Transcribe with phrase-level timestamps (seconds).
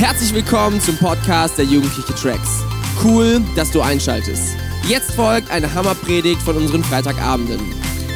[0.00, 2.62] Herzlich willkommen zum Podcast der Jugendliche Tracks.
[3.04, 4.56] Cool, dass du einschaltest.
[4.88, 7.60] Jetzt folgt eine Hammerpredigt von unseren Freitagabenden.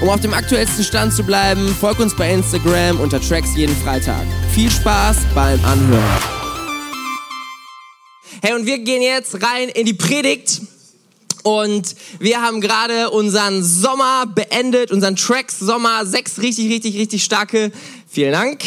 [0.01, 4.24] Um auf dem aktuellsten Stand zu bleiben, folg uns bei Instagram unter Tracks jeden Freitag.
[4.54, 6.22] Viel Spaß beim Anhören.
[8.40, 10.62] Hey, und wir gehen jetzt rein in die Predigt.
[11.42, 16.06] Und wir haben gerade unseren Sommer beendet, unseren Tracks Sommer.
[16.06, 17.73] Sechs richtig, richtig, richtig starke.
[18.09, 18.62] Vielen Dank.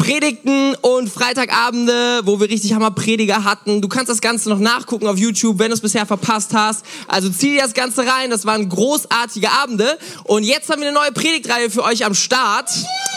[0.00, 3.82] Predigten und Freitagabende, wo wir richtig Hammerprediger hatten.
[3.82, 6.86] Du kannst das Ganze noch nachgucken auf YouTube, wenn du es bisher verpasst hast.
[7.06, 8.30] Also zieh dir das Ganze rein.
[8.30, 9.98] Das waren großartige Abende.
[10.24, 12.70] Und jetzt haben wir eine neue Predigtreihe für euch am Start.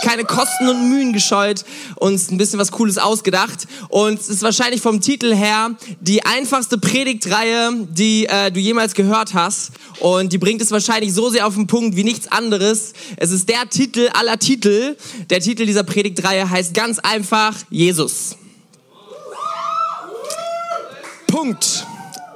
[0.03, 1.63] Keine Kosten und Mühen gescheut.
[1.95, 3.65] Uns ein bisschen was Cooles ausgedacht.
[3.87, 5.71] Und es ist wahrscheinlich vom Titel her
[6.01, 9.71] die einfachste Predigtreihe, die äh, du jemals gehört hast.
[10.01, 12.91] Und die bringt es wahrscheinlich so sehr auf den Punkt wie nichts anderes.
[13.15, 14.97] Es ist der Titel aller Titel.
[15.29, 18.35] Der Titel dieser Predigtreihe heißt ganz einfach Jesus.
[21.27, 21.85] Punkt.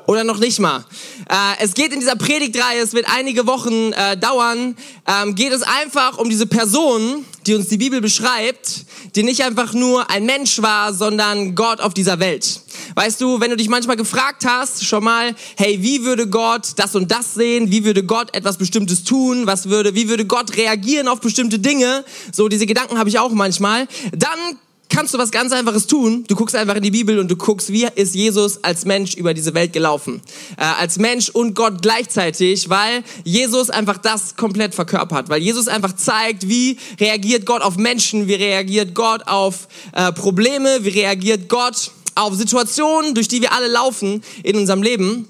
[0.08, 0.86] Oder noch nicht mal.
[1.30, 5.64] Äh, es geht in dieser Predigtreihe, es wird einige Wochen äh, dauern, ähm, geht es
[5.64, 10.62] einfach um diese Person, die uns die Bibel beschreibt, die nicht einfach nur ein Mensch
[10.62, 12.62] war, sondern Gott auf dieser Welt.
[12.96, 16.96] Weißt du, wenn du dich manchmal gefragt hast, schon mal, hey, wie würde Gott das
[16.96, 17.72] und das sehen?
[17.72, 19.48] Wie würde Gott etwas Bestimmtes tun?
[19.48, 22.04] Was würde, wie würde Gott reagieren auf bestimmte Dinge?
[22.32, 23.88] So, diese Gedanken habe ich auch manchmal.
[24.12, 24.58] Dann
[24.98, 26.24] kannst du was ganz Einfaches tun.
[26.28, 29.36] Du guckst einfach in die Bibel und du guckst, wie ist Jesus als Mensch über
[29.36, 30.24] diese Welt gelaufen.
[30.58, 35.30] Äh, als Mensch und Gott gleichzeitig, weil Jesus einfach das komplett verkörpert.
[35.30, 40.80] Weil Jesus einfach zeigt, wie reagiert Gott auf Menschen, wie reagiert Gott auf äh, Probleme,
[40.84, 45.28] wie reagiert Gott auf Situationen, durch die wir alle laufen in unserem Leben.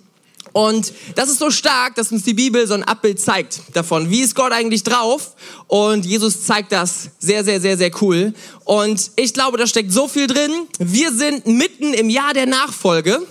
[0.57, 4.09] Und das ist so stark, dass uns die Bibel so ein Abbild zeigt davon.
[4.09, 5.35] Wie ist Gott eigentlich drauf?
[5.67, 8.33] Und Jesus zeigt das sehr, sehr, sehr, sehr cool.
[8.63, 10.51] Und ich glaube, da steckt so viel drin.
[10.79, 13.21] Wir sind mitten im Jahr der Nachfolge.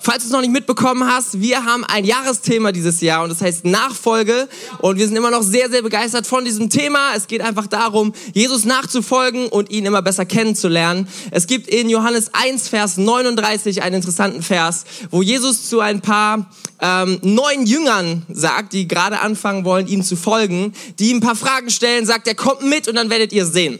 [0.00, 3.40] Falls du es noch nicht mitbekommen hast, wir haben ein Jahresthema dieses Jahr und das
[3.40, 4.48] heißt Nachfolge.
[4.80, 7.14] Und wir sind immer noch sehr, sehr begeistert von diesem Thema.
[7.16, 11.08] Es geht einfach darum, Jesus nachzufolgen und ihn immer besser kennenzulernen.
[11.30, 16.50] Es gibt in Johannes 1, Vers 39 einen interessanten Vers, wo Jesus zu ein paar
[16.80, 21.36] ähm, neuen Jüngern sagt, die gerade anfangen wollen, ihm zu folgen, die ihm ein paar
[21.36, 23.78] Fragen stellen, sagt er, kommt mit und dann werdet ihr sehen.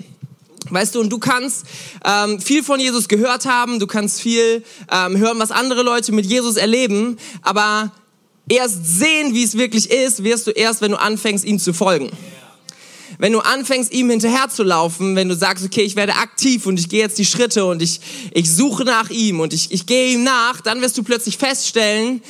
[0.70, 1.66] Weißt du, und du kannst
[2.04, 6.24] ähm, viel von Jesus gehört haben, du kannst viel ähm, hören, was andere Leute mit
[6.24, 7.92] Jesus erleben, aber
[8.48, 12.10] erst sehen, wie es wirklich ist, wirst du erst, wenn du anfängst, ihm zu folgen.
[13.18, 17.00] Wenn du anfängst, ihm hinterherzulaufen, wenn du sagst, okay, ich werde aktiv und ich gehe
[17.00, 18.00] jetzt die Schritte und ich,
[18.32, 22.22] ich suche nach ihm und ich, ich gehe ihm nach, dann wirst du plötzlich feststellen,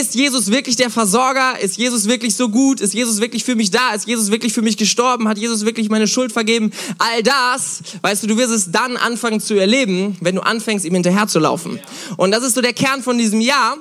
[0.00, 1.58] ist Jesus wirklich der Versorger?
[1.60, 2.80] Ist Jesus wirklich so gut?
[2.80, 3.94] Ist Jesus wirklich für mich da?
[3.94, 5.28] Ist Jesus wirklich für mich gestorben?
[5.28, 6.72] Hat Jesus wirklich meine Schuld vergeben?
[6.98, 10.94] All das, weißt du, du wirst es dann anfangen zu erleben, wenn du anfängst, ihm
[10.94, 11.80] hinterherzulaufen.
[12.16, 13.78] Und das ist so der Kern von diesem Jahr.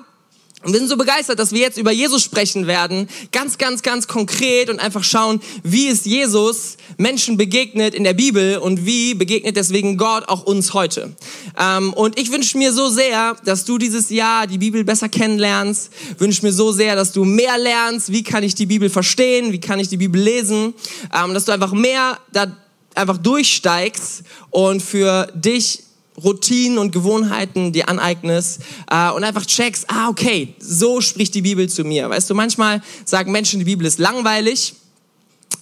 [0.65, 4.07] Und wir sind so begeistert, dass wir jetzt über Jesus sprechen werden, ganz, ganz, ganz
[4.07, 9.57] konkret und einfach schauen, wie ist Jesus Menschen begegnet in der Bibel und wie begegnet
[9.57, 11.15] deswegen Gott auch uns heute.
[11.59, 15.91] Ähm, und ich wünsche mir so sehr, dass du dieses Jahr die Bibel besser kennenlernst,
[16.17, 19.59] wünsche mir so sehr, dass du mehr lernst, wie kann ich die Bibel verstehen, wie
[19.59, 20.73] kann ich die Bibel lesen,
[21.13, 22.47] ähm, dass du einfach mehr da
[22.95, 25.84] einfach durchsteigst und für dich
[26.23, 31.67] Routinen und Gewohnheiten dir aneignest äh, und einfach checkst, ah, okay, so spricht die Bibel
[31.69, 32.09] zu mir.
[32.09, 34.75] Weißt du, manchmal sagen Menschen, die Bibel ist langweilig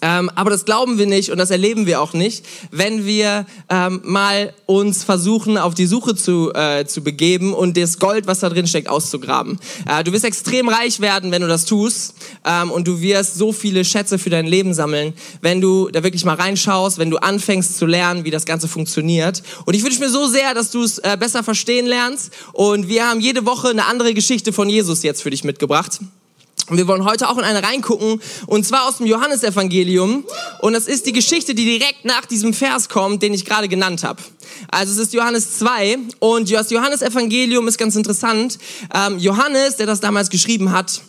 [0.04, 4.02] ähm, aber das glauben wir nicht und das erleben wir auch nicht, wenn wir ähm,
[4.04, 8.50] mal uns versuchen, auf die Suche zu, äh, zu begeben und das Gold, was da
[8.50, 9.58] drin steckt, auszugraben.
[9.88, 13.54] Äh, du wirst extrem reich werden, wenn du das tust ähm, und du wirst so
[13.54, 17.78] viele Schätze für dein Leben sammeln, wenn du da wirklich mal reinschaust, wenn du anfängst
[17.78, 19.42] zu lernen, wie das Ganze funktioniert.
[19.66, 23.08] Und ich wünsche mir so sehr, dass du es äh, besser verstehen lernst und wir
[23.08, 26.02] haben jede Woche eine andere Geschichte von Jesus jetzt für dich mitgebracht.
[26.70, 30.24] Und wir wollen heute auch in eine reingucken, und zwar aus dem Johannesevangelium.
[30.62, 34.04] Und das ist die Geschichte, die direkt nach diesem Vers kommt, den ich gerade genannt
[34.04, 34.22] habe.
[34.70, 38.60] Also es ist Johannes 2 und das Johannesevangelium ist ganz interessant.
[38.94, 41.02] Ähm, Johannes, der das damals geschrieben hat,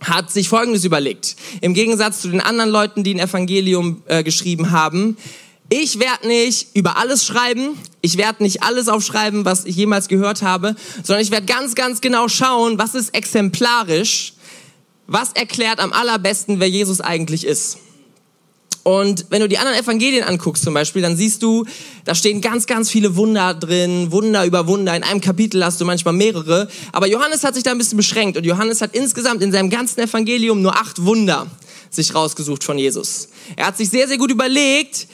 [0.00, 1.36] hat sich Folgendes überlegt.
[1.60, 5.16] Im Gegensatz zu den anderen Leuten, die ein Evangelium äh, geschrieben haben.
[5.70, 10.40] Ich werde nicht über alles schreiben, ich werde nicht alles aufschreiben, was ich jemals gehört
[10.40, 14.32] habe, sondern ich werde ganz, ganz genau schauen, was ist exemplarisch
[15.08, 17.78] was erklärt am allerbesten, wer Jesus eigentlich ist.
[18.84, 21.64] Und wenn du die anderen Evangelien anguckst zum Beispiel, dann siehst du,
[22.04, 24.96] da stehen ganz, ganz viele Wunder drin, Wunder über Wunder.
[24.96, 26.68] In einem Kapitel hast du manchmal mehrere.
[26.92, 30.00] Aber Johannes hat sich da ein bisschen beschränkt und Johannes hat insgesamt in seinem ganzen
[30.00, 31.48] Evangelium nur acht Wunder
[31.90, 33.28] sich rausgesucht von Jesus.
[33.56, 35.08] Er hat sich sehr, sehr gut überlegt,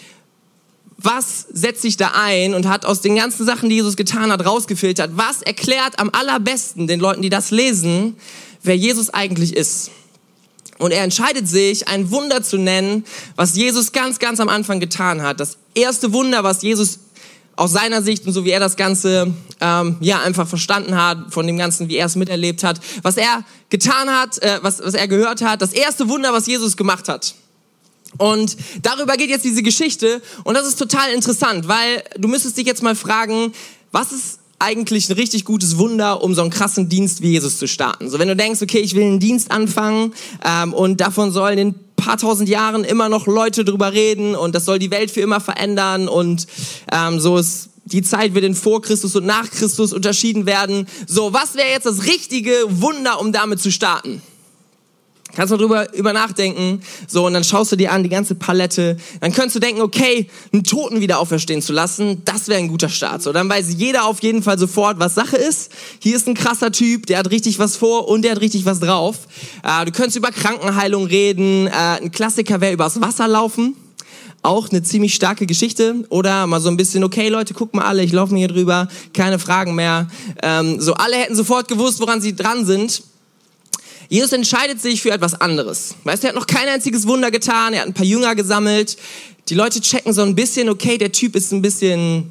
[0.97, 4.45] was setzt sich da ein und hat aus den ganzen Sachen, die Jesus getan hat,
[4.45, 8.17] rausgefiltert, was erklärt am allerbesten den Leuten, die das lesen,
[8.65, 9.91] wer Jesus eigentlich ist.
[10.79, 13.05] Und er entscheidet sich, ein Wunder zu nennen,
[13.37, 15.39] was Jesus ganz, ganz am Anfang getan hat.
[15.39, 16.99] Das erste Wunder, was Jesus
[17.57, 21.47] aus seiner Sicht und so wie er das Ganze ähm, ja einfach verstanden hat, von
[21.47, 25.07] dem Ganzen, wie er es miterlebt hat, was er getan hat, äh, was, was er
[25.07, 27.35] gehört hat, das erste Wunder, was Jesus gemacht hat.
[28.19, 32.67] Und darüber geht jetzt diese Geschichte und das ist total interessant, weil du müsstest dich
[32.67, 33.53] jetzt mal fragen,
[33.93, 37.67] was ist eigentlich ein richtig gutes Wunder, um so einen krassen Dienst wie Jesus zu
[37.69, 38.09] starten.
[38.09, 40.13] So wenn du denkst, okay, ich will einen Dienst anfangen
[40.45, 44.65] ähm, und davon sollen in paar tausend Jahren immer noch Leute drüber reden und das
[44.65, 46.47] soll die Welt für immer verändern und
[46.93, 50.87] ähm, so ist die Zeit wird in vor Christus und nach Christus unterschieden werden.
[51.07, 54.23] So, was wäre jetzt das richtige Wunder, um damit zu starten?
[55.35, 58.97] Kannst du drüber über nachdenken, so, und dann schaust du dir an die ganze Palette.
[59.21, 62.89] Dann könntest du denken, okay, einen Toten wieder auferstehen zu lassen, das wäre ein guter
[62.89, 63.23] Start.
[63.23, 65.73] So, dann weiß jeder auf jeden Fall sofort, was Sache ist.
[65.99, 68.81] Hier ist ein krasser Typ, der hat richtig was vor und der hat richtig was
[68.81, 69.17] drauf.
[69.63, 71.67] Äh, du könntest über Krankenheilung reden.
[71.67, 73.77] Äh, ein Klassiker wäre übers Wasser laufen.
[74.43, 76.05] Auch eine ziemlich starke Geschichte.
[76.11, 78.89] Oder mal so ein bisschen, okay, Leute, guck mal alle, ich laufe mir hier drüber,
[79.15, 80.09] keine Fragen mehr.
[80.43, 83.03] Ähm, so, alle hätten sofort gewusst, woran sie dran sind.
[84.09, 85.95] Jesus entscheidet sich für etwas anderes.
[86.05, 88.97] Weißt du, er hat noch kein einziges Wunder getan, er hat ein paar Jünger gesammelt.
[89.49, 92.31] Die Leute checken so ein bisschen, okay, der Typ ist ein bisschen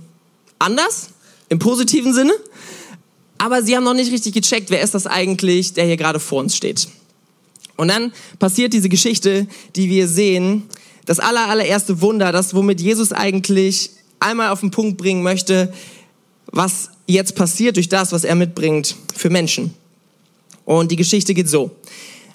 [0.60, 1.10] anders,
[1.50, 2.34] im positiven Sinne.
[3.38, 6.40] Aber sie haben noch nicht richtig gecheckt, wer ist das eigentlich, der hier gerade vor
[6.40, 6.88] uns steht.
[7.76, 10.64] Und dann passiert diese Geschichte, die wir sehen,
[11.06, 15.74] das aller, allererste Wunder, das womit Jesus eigentlich einmal auf den Punkt bringen möchte,
[16.48, 19.74] was jetzt passiert durch das, was er mitbringt für Menschen.
[20.66, 21.72] Und die Geschichte geht so.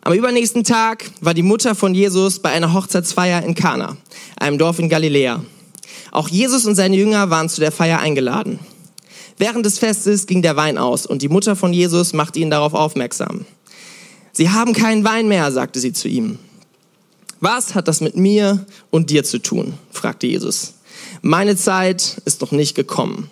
[0.02, 3.96] Am übernächsten Tag war die Mutter von Jesus bei einer Hochzeitsfeier in Kana,
[4.38, 5.42] einem Dorf in Galiläa.
[6.12, 8.58] Auch Jesus und seine Jünger waren zu der Feier eingeladen.
[9.36, 12.74] Während des Festes ging der Wein aus und die Mutter von Jesus machte ihn darauf
[12.74, 13.44] aufmerksam.
[14.32, 16.38] Sie haben keinen Wein mehr, sagte sie zu ihm.
[17.40, 19.74] Was hat das mit mir und dir zu tun?
[19.92, 20.74] fragte Jesus.
[21.22, 23.30] Meine Zeit ist noch nicht gekommen.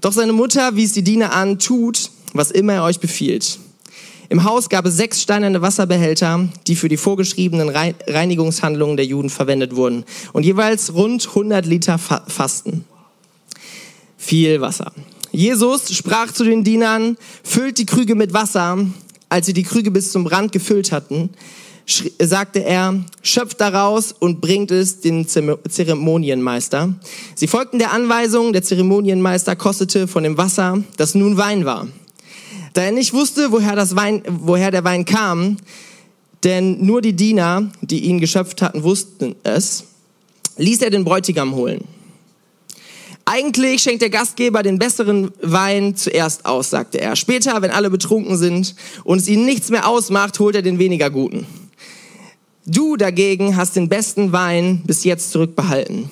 [0.00, 3.58] Doch seine Mutter wies die Diener an, tut, was immer er euch befiehlt.
[4.28, 9.74] Im Haus gab es sechs steinerne Wasserbehälter, die für die vorgeschriebenen Reinigungshandlungen der Juden verwendet
[9.74, 12.84] wurden und jeweils rund 100 Liter fasten.
[14.16, 14.92] Viel Wasser.
[15.32, 18.78] Jesus sprach zu den Dienern, füllt die Krüge mit Wasser.
[19.28, 21.30] Als sie die Krüge bis zum Rand gefüllt hatten,
[22.20, 26.94] sagte er, schöpft daraus und bringt es den Zeremonienmeister.
[27.34, 31.88] Sie folgten der Anweisung, der Zeremonienmeister kostete von dem Wasser, das nun Wein war.
[32.72, 35.56] Da er nicht wusste, woher, das Wein, woher der Wein kam,
[36.44, 39.84] denn nur die Diener, die ihn geschöpft hatten, wussten es,
[40.56, 41.84] ließ er den Bräutigam holen.
[43.24, 47.16] Eigentlich schenkt der Gastgeber den besseren Wein zuerst aus, sagte er.
[47.16, 48.74] Später, wenn alle betrunken sind
[49.04, 51.46] und es ihnen nichts mehr ausmacht, holt er den weniger guten.
[52.66, 56.10] Du dagegen hast den besten Wein bis jetzt zurückbehalten.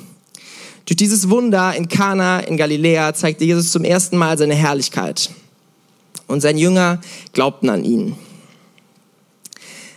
[0.87, 5.31] Durch dieses Wunder in Kana in Galiläa zeigte Jesus zum ersten Mal seine Herrlichkeit
[6.27, 7.01] und sein Jünger
[7.33, 8.17] glaubten an ihn.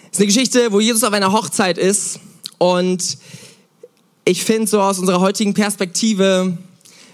[0.06, 2.20] Es ist eine Geschichte, wo Jesus auf einer Hochzeit ist
[2.58, 3.18] und
[4.26, 6.58] ich finde so aus unserer heutigen Perspektive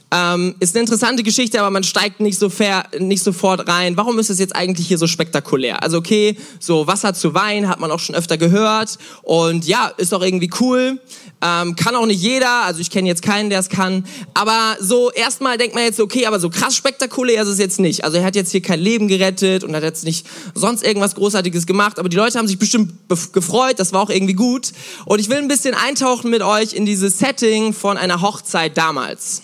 [0.10, 3.98] ähm, ist eine interessante Geschichte, aber man steigt nicht, so fair, nicht sofort rein.
[3.98, 5.84] Warum ist es jetzt eigentlich hier so spektakulär?
[5.84, 10.14] Also okay, so Wasser zu Wein hat man auch schon öfter gehört und ja, ist
[10.14, 11.00] auch irgendwie cool.
[11.42, 14.06] Ähm, kann auch nicht jeder, also ich kenne jetzt keinen, der es kann.
[14.34, 18.06] Aber so erstmal denkt man jetzt, okay, aber so krass spektakulär ist es jetzt nicht.
[18.06, 21.68] Also er hat jetzt hier kein Leben gerettet und hat jetzt nicht sonst irgendwas Großartiges
[21.68, 22.00] gemacht.
[22.00, 22.94] Aber die Leute haben sich bestimmt
[23.34, 24.72] gefreut, das war auch irgendwie gut.
[25.06, 29.44] Und ich will ein bisschen eintauchen mit euch in dieses Setting von einer Hochzeit damals.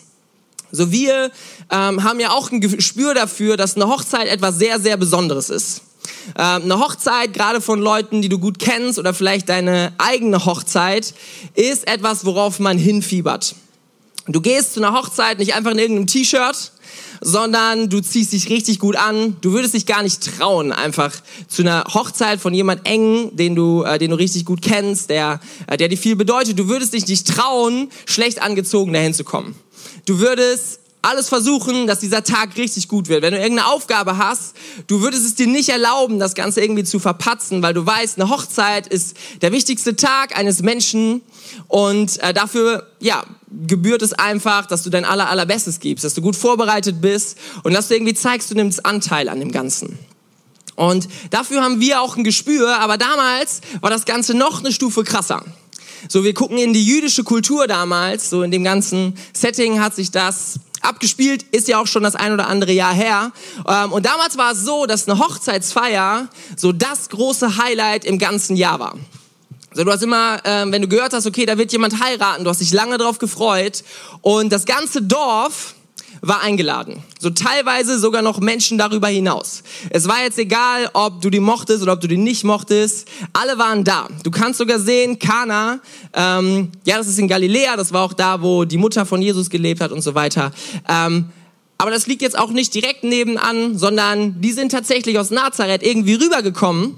[0.75, 1.31] So wir
[1.69, 5.83] ähm, haben ja auch ein Gespür dafür, dass eine Hochzeit etwas sehr, sehr Besonderes ist.
[6.35, 11.13] Ähm, eine Hochzeit, gerade von Leuten, die du gut kennst oder vielleicht deine eigene Hochzeit,
[11.53, 13.53] ist etwas, worauf man hinfiebert.
[14.25, 16.71] Du gehst zu einer Hochzeit nicht einfach in irgendeinem T-Shirt,
[17.21, 19.37] sondern du ziehst dich richtig gut an.
[19.41, 21.11] Du würdest dich gar nicht trauen, einfach
[21.47, 25.39] zu einer Hochzeit von jemand engen, den du, äh, den du richtig gut kennst, der,
[25.67, 26.57] äh, der dir viel bedeutet.
[26.57, 29.55] Du würdest dich nicht trauen, schlecht angezogen dahin zu kommen.
[30.05, 33.21] Du würdest alles versuchen, dass dieser Tag richtig gut wird.
[33.21, 34.55] Wenn du irgendeine Aufgabe hast,
[34.87, 38.29] du würdest es dir nicht erlauben, das Ganze irgendwie zu verpatzen, weil du weißt, eine
[38.29, 41.21] Hochzeit ist der wichtigste Tag eines Menschen
[41.67, 43.23] und äh, dafür, ja,
[43.67, 47.73] gebührt es einfach, dass du dein aller, allerbestes gibst, dass du gut vorbereitet bist und
[47.73, 49.99] dass du irgendwie zeigst, du nimmst Anteil an dem Ganzen.
[50.75, 55.03] Und dafür haben wir auch ein Gespür, aber damals war das Ganze noch eine Stufe
[55.03, 55.43] krasser.
[56.07, 60.11] So, wir gucken in die jüdische Kultur damals, so in dem ganzen Setting hat sich
[60.11, 63.31] das abgespielt, ist ja auch schon das ein oder andere Jahr her.
[63.67, 68.55] Ähm, und damals war es so, dass eine Hochzeitsfeier so das große Highlight im ganzen
[68.55, 68.95] Jahr war.
[69.71, 72.49] Also du hast immer, ähm, wenn du gehört hast, okay, da wird jemand heiraten, du
[72.49, 73.83] hast dich lange drauf gefreut
[74.21, 75.73] und das ganze Dorf
[76.25, 77.03] war eingeladen.
[77.19, 79.61] So teilweise sogar noch Menschen darüber hinaus.
[79.89, 83.07] Es war jetzt egal, ob du die mochtest oder ob du die nicht mochtest.
[83.33, 84.07] Alle waren da.
[84.23, 85.79] Du kannst sogar sehen, Kana,
[86.13, 89.49] ähm, ja, das ist in Galiläa, das war auch da, wo die Mutter von Jesus
[89.49, 90.51] gelebt hat und so weiter.
[90.87, 91.29] Ähm,
[91.77, 96.13] aber das liegt jetzt auch nicht direkt nebenan, sondern die sind tatsächlich aus Nazareth irgendwie
[96.13, 96.95] rübergekommen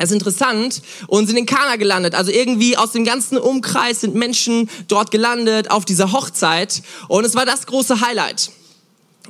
[0.00, 2.14] es ist interessant und sind in Kana gelandet.
[2.14, 6.82] Also irgendwie aus dem ganzen Umkreis sind Menschen dort gelandet auf dieser Hochzeit.
[7.08, 8.52] Und es war das große Highlight.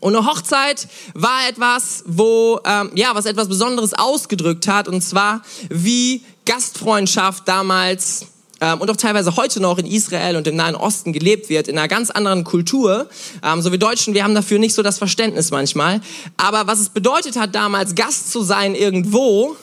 [0.01, 5.43] Und eine Hochzeit war etwas, wo ähm, ja was etwas Besonderes ausgedrückt hat, und zwar
[5.69, 8.27] wie Gastfreundschaft damals
[8.61, 11.79] ähm, und auch teilweise heute noch in Israel und im Nahen Osten gelebt wird, in
[11.79, 13.09] einer ganz anderen Kultur.
[13.43, 16.01] Ähm, so wie Deutschen, wir haben dafür nicht so das Verständnis manchmal.
[16.37, 19.57] Aber was es bedeutet hat, damals Gast zu sein irgendwo,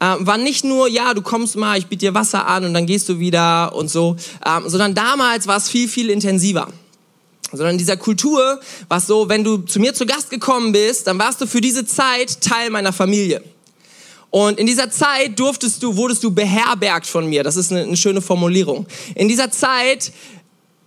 [0.00, 2.86] äh, war nicht nur, ja, du kommst mal, ich biete dir Wasser an und dann
[2.86, 6.68] gehst du wieder und so, ähm, sondern damals war es viel, viel intensiver
[7.52, 11.18] sondern in dieser Kultur war so, wenn du zu mir zu Gast gekommen bist, dann
[11.18, 13.42] warst du für diese Zeit Teil meiner Familie.
[14.30, 17.42] Und in dieser Zeit durftest du, wurdest du beherbergt von mir.
[17.42, 18.86] Das ist eine, eine schöne Formulierung.
[19.16, 20.12] In dieser Zeit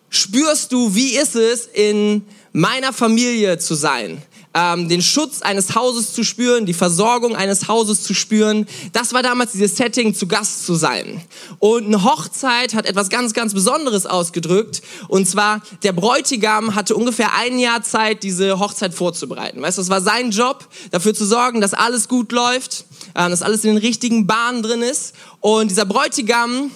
[0.09, 4.21] spürst du, wie ist es, in meiner Familie zu sein
[4.53, 8.67] ähm, den Schutz eines Hauses zu spüren, die Versorgung eines Hauses zu spüren.
[8.91, 11.21] Das war damals dieses Setting, zu Gast zu sein.
[11.59, 14.81] Und eine Hochzeit hat etwas ganz, ganz Besonderes ausgedrückt.
[15.07, 19.61] Und zwar, der Bräutigam hatte ungefähr ein Jahr Zeit, diese Hochzeit vorzubereiten.
[19.61, 23.41] Weißt du, das war sein Job, dafür zu sorgen, dass alles gut läuft, äh, dass
[23.41, 25.15] alles in den richtigen Bahnen drin ist.
[25.39, 26.71] Und dieser Bräutigam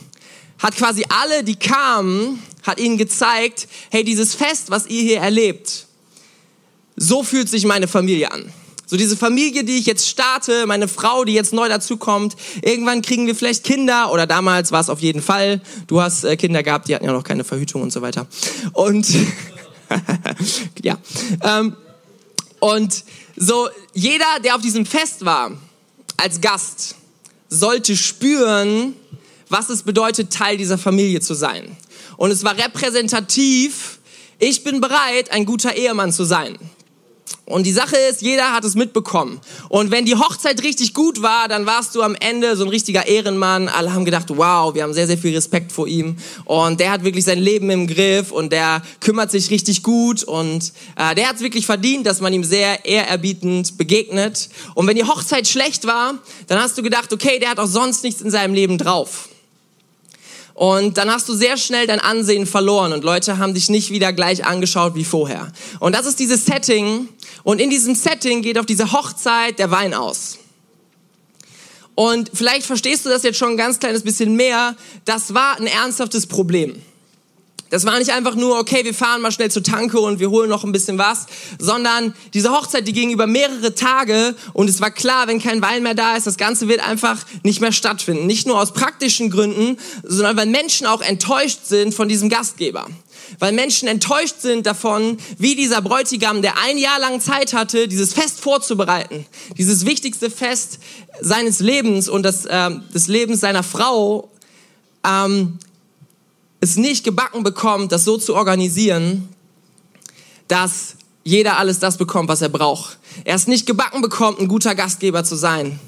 [0.59, 5.86] hat quasi alle, die kamen, hat ihnen gezeigt, hey, dieses Fest, was ihr hier erlebt,
[6.97, 8.51] so fühlt sich meine Familie an.
[8.89, 12.37] So diese Familie, die ich jetzt starte, meine Frau, die jetzt neu dazukommt.
[12.61, 15.61] Irgendwann kriegen wir vielleicht Kinder oder damals war es auf jeden Fall.
[15.87, 18.27] Du hast äh, Kinder gehabt, die hatten ja noch keine Verhütung und so weiter.
[18.71, 19.07] Und
[20.83, 20.97] ja,
[21.43, 21.75] ähm,
[22.59, 23.03] und
[23.35, 25.51] so jeder, der auf diesem Fest war
[26.15, 26.95] als Gast,
[27.49, 28.93] sollte spüren,
[29.49, 31.75] was es bedeutet, Teil dieser Familie zu sein.
[32.15, 33.99] Und es war repräsentativ.
[34.39, 36.57] Ich bin bereit, ein guter Ehemann zu sein.
[37.47, 39.39] Und die Sache ist, jeder hat es mitbekommen.
[39.69, 43.07] Und wenn die Hochzeit richtig gut war, dann warst du am Ende so ein richtiger
[43.07, 43.69] Ehrenmann.
[43.69, 46.17] Alle haben gedacht, wow, wir haben sehr, sehr viel Respekt vor ihm.
[46.43, 50.25] Und der hat wirklich sein Leben im Griff und der kümmert sich richtig gut.
[50.25, 54.49] Und äh, der hat es wirklich verdient, dass man ihm sehr ehrerbietend begegnet.
[54.75, 56.15] Und wenn die Hochzeit schlecht war,
[56.47, 59.29] dann hast du gedacht, okay, der hat auch sonst nichts in seinem Leben drauf.
[60.57, 64.11] Und dann hast du sehr schnell dein Ansehen verloren und Leute haben dich nicht wieder
[64.11, 65.51] gleich angeschaut wie vorher.
[65.79, 67.09] Und das ist dieses Setting.
[67.43, 70.39] Und in diesem Setting geht auf diese Hochzeit der Wein aus.
[71.93, 74.75] Und vielleicht verstehst du das jetzt schon ein ganz kleines bisschen mehr.
[75.05, 76.81] Das war ein ernsthaftes Problem.
[77.69, 80.49] Das war nicht einfach nur, okay, wir fahren mal schnell zur Tanke und wir holen
[80.49, 81.25] noch ein bisschen was,
[81.59, 85.83] sondern diese Hochzeit, die ging über mehrere Tage und es war klar, wenn kein Wein
[85.83, 88.25] mehr da ist, das Ganze wird einfach nicht mehr stattfinden.
[88.25, 92.87] Nicht nur aus praktischen Gründen, sondern weil Menschen auch enttäuscht sind von diesem Gastgeber.
[93.39, 98.13] Weil Menschen enttäuscht sind davon, wie dieser Bräutigam, der ein Jahr lang Zeit hatte, dieses
[98.13, 99.25] Fest vorzubereiten,
[99.57, 100.79] dieses wichtigste Fest
[101.19, 104.29] seines Lebens und das, äh, des Lebens seiner Frau,
[105.05, 105.59] ähm,
[106.59, 109.29] es nicht gebacken bekommt, das so zu organisieren,
[110.47, 112.97] dass jeder alles das bekommt, was er braucht.
[113.25, 115.79] Er es nicht gebacken bekommt, ein guter Gastgeber zu sein.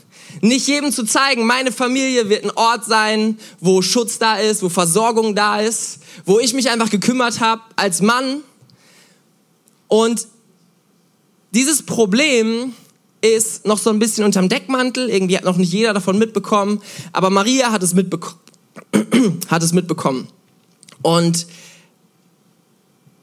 [0.42, 4.70] Nicht jedem zu zeigen, meine Familie wird ein Ort sein, wo Schutz da ist, wo
[4.70, 8.42] Versorgung da ist, wo ich mich einfach gekümmert habe als Mann.
[9.88, 10.28] Und
[11.52, 12.74] dieses Problem
[13.22, 15.10] ist noch so ein bisschen unterm Deckmantel.
[15.10, 16.82] Irgendwie hat noch nicht jeder davon mitbekommen.
[17.12, 18.26] Aber Maria hat es, mitbek
[19.50, 20.28] hat es mitbekommen.
[21.02, 21.48] Und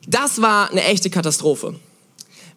[0.07, 1.75] das war eine echte Katastrophe.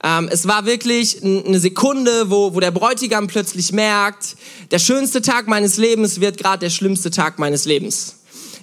[0.03, 4.37] Ähm, es war wirklich eine Sekunde, wo, wo der Bräutigam plötzlich merkt,
[4.71, 8.15] der schönste Tag meines Lebens wird gerade der schlimmste Tag meines Lebens.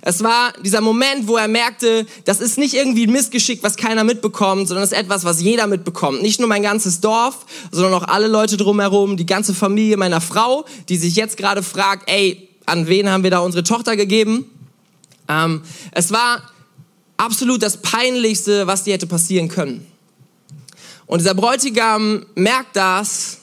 [0.08, 4.04] Es war dieser Moment, wo er merkte, das ist nicht irgendwie ein Missgeschick, was keiner
[4.04, 6.22] mitbekommt, sondern es ist etwas, was jeder mitbekommt.
[6.22, 10.64] Nicht nur mein ganzes Dorf, sondern auch alle Leute drumherum, die ganze Familie meiner Frau,
[10.88, 14.48] die sich jetzt gerade fragt, ey, an wen haben wir da unsere Tochter gegeben?
[15.28, 16.42] Ähm, es war
[17.16, 19.86] absolut das Peinlichste, was dir hätte passieren können.
[21.06, 23.38] Und dieser Bräutigam merkt das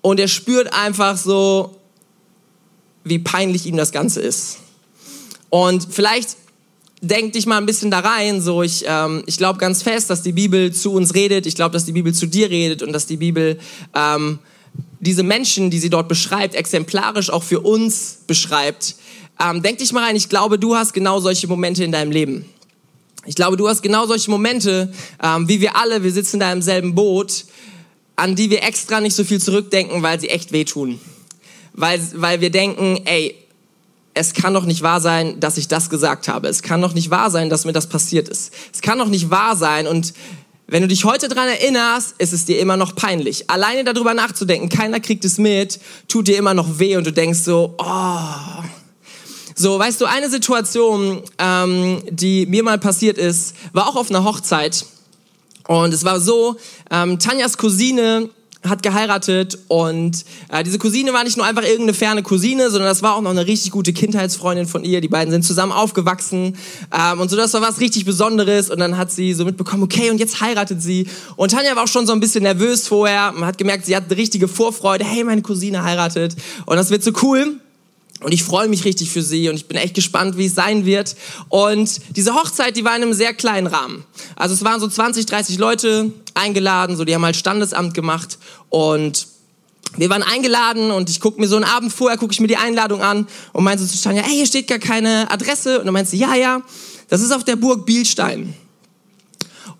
[0.00, 1.76] und er spürt einfach so,
[3.04, 4.58] wie peinlich ihm das Ganze ist.
[5.50, 6.36] Und vielleicht
[7.00, 8.40] denk dich mal ein bisschen da rein.
[8.40, 11.46] So, ich, ähm, ich glaube ganz fest, dass die Bibel zu uns redet.
[11.46, 13.58] Ich glaube, dass die Bibel zu dir redet und dass die Bibel
[13.94, 14.38] ähm,
[15.00, 18.94] diese Menschen, die sie dort beschreibt, exemplarisch auch für uns beschreibt.
[19.42, 20.16] Ähm, denk dich mal rein.
[20.16, 22.44] Ich glaube, du hast genau solche Momente in deinem Leben.
[23.26, 26.02] Ich glaube, du hast genau solche Momente, ähm, wie wir alle.
[26.02, 27.44] Wir sitzen da im selben Boot,
[28.16, 31.00] an die wir extra nicht so viel zurückdenken, weil sie echt wehtun.
[31.72, 33.36] Weil, weil wir denken, ey,
[34.14, 36.48] es kann doch nicht wahr sein, dass ich das gesagt habe.
[36.48, 38.52] Es kann doch nicht wahr sein, dass mir das passiert ist.
[38.72, 39.86] Es kann doch nicht wahr sein.
[39.86, 40.12] Und
[40.66, 43.48] wenn du dich heute dran erinnerst, ist es dir immer noch peinlich.
[43.48, 47.40] Alleine darüber nachzudenken, keiner kriegt es mit, tut dir immer noch weh und du denkst
[47.40, 48.64] so, oh.
[49.54, 54.24] So, weißt du, eine Situation, ähm, die mir mal passiert ist, war auch auf einer
[54.24, 54.84] Hochzeit.
[55.66, 56.56] Und es war so,
[56.90, 58.30] ähm, Tanjas Cousine
[58.68, 63.02] hat geheiratet und äh, diese Cousine war nicht nur einfach irgendeine ferne Cousine, sondern das
[63.02, 65.00] war auch noch eine richtig gute Kindheitsfreundin von ihr.
[65.00, 66.56] Die beiden sind zusammen aufgewachsen
[66.92, 70.10] ähm, und so das war was richtig Besonderes und dann hat sie so mitbekommen, okay
[70.10, 73.32] und jetzt heiratet sie und Tanja war auch schon so ein bisschen nervös vorher.
[73.32, 77.02] Man hat gemerkt, sie hat eine richtige Vorfreude, hey meine Cousine heiratet und das wird
[77.02, 77.58] so cool.
[78.22, 80.84] Und ich freue mich richtig für sie und ich bin echt gespannt, wie es sein
[80.84, 81.16] wird.
[81.48, 84.04] Und diese Hochzeit, die war in einem sehr kleinen Rahmen.
[84.36, 88.38] Also es waren so 20, 30 Leute eingeladen, so die haben halt Standesamt gemacht
[88.68, 89.26] und
[89.96, 92.56] wir waren eingeladen und ich gucke mir so einen Abend vorher, gucke ich mir die
[92.56, 95.78] Einladung an und meinte zu Tanja, hey, hier steht gar keine Adresse.
[95.78, 96.62] Und dann meinte sie, ja, ja,
[97.08, 98.54] das ist auf der Burg Bielstein.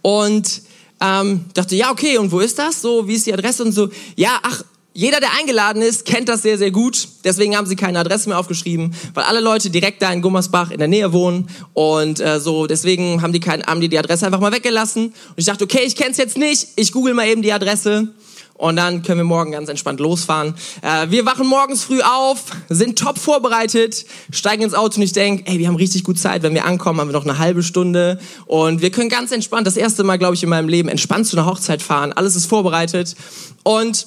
[0.02, 0.62] Und
[1.00, 2.82] ähm, dachte, ja, okay, und wo ist das?
[2.82, 3.64] So, wie ist die Adresse?
[3.64, 4.62] Und so, ja, ach,
[4.94, 7.08] jeder, der eingeladen ist, kennt das sehr, sehr gut.
[7.24, 10.78] Deswegen haben sie keine Adresse mehr aufgeschrieben, weil alle Leute direkt da in Gummersbach in
[10.78, 11.48] der Nähe wohnen.
[11.72, 15.06] Und äh, so, deswegen haben die, kein, haben die die Adresse einfach mal weggelassen.
[15.06, 16.68] Und ich dachte, okay, ich kenn's jetzt nicht.
[16.76, 18.08] Ich google mal eben die Adresse.
[18.54, 20.54] Und dann können wir morgen ganz entspannt losfahren.
[20.82, 25.44] Äh, wir wachen morgens früh auf, sind top vorbereitet, steigen ins Auto und ich denke,
[25.46, 26.42] ey, wir haben richtig gut Zeit.
[26.42, 28.20] Wenn wir ankommen, haben wir noch eine halbe Stunde.
[28.46, 31.36] Und wir können ganz entspannt, das erste Mal, glaube ich, in meinem Leben, entspannt zu
[31.36, 32.12] einer Hochzeit fahren.
[32.12, 33.16] Alles ist vorbereitet.
[33.64, 34.06] Und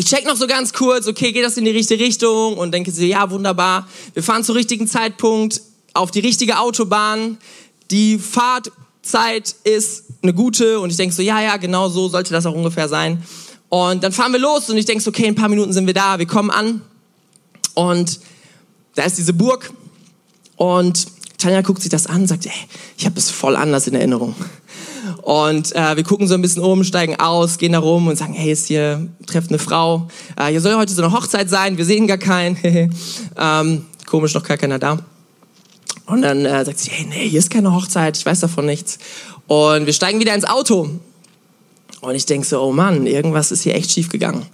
[0.00, 2.56] ich check noch so ganz kurz, okay, geht das in die richtige Richtung?
[2.56, 3.86] Und denke so, ja, wunderbar.
[4.14, 5.60] Wir fahren zum richtigen Zeitpunkt
[5.92, 7.36] auf die richtige Autobahn.
[7.90, 12.46] Die Fahrtzeit ist eine gute und ich denke so, ja, ja, genau so sollte das
[12.46, 13.22] auch ungefähr sein.
[13.68, 15.86] Und dann fahren wir los und ich denke so, okay, in ein paar Minuten sind
[15.86, 16.80] wir da, wir kommen an
[17.74, 18.20] und
[18.94, 19.70] da ist diese Burg
[20.56, 22.52] und Tanja guckt sich das an und sagt, ey,
[22.96, 24.34] ich habe es voll anders in Erinnerung.
[25.22, 28.32] Und äh, wir gucken so ein bisschen um, steigen aus, gehen da rum und sagen,
[28.32, 30.08] hey, ist hier, trefft eine Frau.
[30.36, 32.56] Äh, hier soll heute so eine Hochzeit sein, wir sehen gar keinen.
[33.36, 34.98] ähm, komisch, noch gar keiner da.
[36.06, 38.98] Und dann äh, sagt sie, hey, nee, hier ist keine Hochzeit, ich weiß davon nichts.
[39.46, 40.88] Und wir steigen wieder ins Auto.
[42.00, 44.46] Und ich denke so, oh Mann, irgendwas ist hier echt schief gegangen.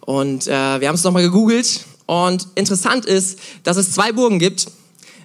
[0.00, 1.84] Und äh, wir haben es nochmal gegoogelt.
[2.06, 4.66] Und interessant ist, dass es zwei Burgen gibt,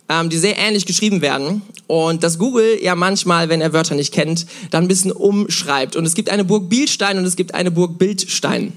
[0.09, 1.61] ähm, die sehr ähnlich geschrieben werden.
[1.87, 5.95] Und dass Google ja manchmal, wenn er Wörter nicht kennt, dann ein bisschen umschreibt.
[5.95, 8.73] Und es gibt eine Burg Bielstein und es gibt eine Burg Bildstein.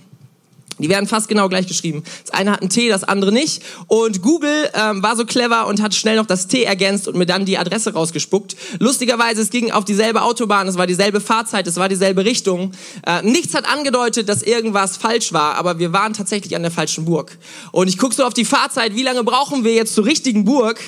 [0.78, 2.04] Die werden fast genau gleich geschrieben.
[2.24, 3.62] Das eine hat ein T, das andere nicht.
[3.88, 7.26] Und Google ähm, war so clever und hat schnell noch das T ergänzt und mir
[7.26, 8.56] dann die Adresse rausgespuckt.
[8.78, 12.72] Lustigerweise, es ging auf dieselbe Autobahn, es war dieselbe Fahrzeit, es war dieselbe Richtung.
[13.04, 17.04] Äh, nichts hat angedeutet, dass irgendwas falsch war, aber wir waren tatsächlich an der falschen
[17.04, 17.36] Burg.
[17.72, 20.78] Und ich gucke so auf die Fahrzeit, wie lange brauchen wir jetzt zur richtigen Burg?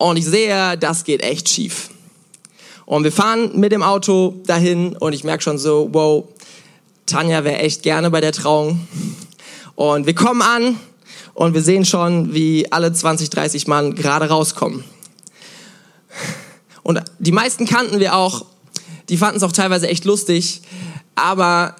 [0.00, 1.90] Und ich sehe, das geht echt schief.
[2.86, 6.24] Und wir fahren mit dem Auto dahin und ich merke schon so, wow,
[7.04, 8.88] Tanja wäre echt gerne bei der Trauung.
[9.74, 10.80] Und wir kommen an
[11.34, 14.84] und wir sehen schon, wie alle 20, 30 Mann gerade rauskommen.
[16.82, 18.46] Und die meisten kannten wir auch,
[19.10, 20.62] die fanden es auch teilweise echt lustig,
[21.14, 21.76] aber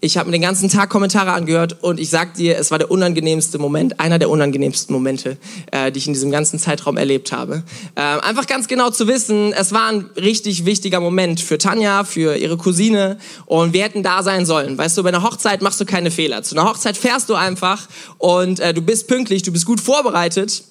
[0.00, 2.90] ich habe mir den ganzen Tag Kommentare angehört und ich sag dir, es war der
[2.90, 5.36] unangenehmste Moment, einer der unangenehmsten Momente,
[5.72, 7.62] äh, die ich in diesem ganzen Zeitraum erlebt habe.
[7.96, 12.36] Äh, einfach ganz genau zu wissen, es war ein richtig wichtiger Moment für Tanja, für
[12.36, 14.78] ihre Cousine und wir hätten da sein sollen.
[14.78, 16.42] Weißt du, bei einer Hochzeit machst du keine Fehler.
[16.42, 17.86] Zu einer Hochzeit fährst du einfach
[18.16, 20.64] und äh, du bist pünktlich, du bist gut vorbereitet